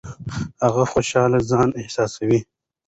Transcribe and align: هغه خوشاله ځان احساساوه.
هغه 0.63 0.83
خوشاله 0.91 1.39
ځان 1.51 1.69
احساساوه. 1.81 2.39